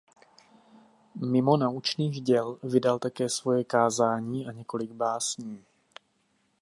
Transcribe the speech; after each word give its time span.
Mimo 1.15 1.57
naučných 1.57 2.21
děl 2.21 2.59
vydal 2.63 2.99
také 2.99 3.29
svoje 3.29 3.63
kázání 3.63 4.47
a 4.47 4.51
několik 4.51 4.91
básní. 4.91 5.65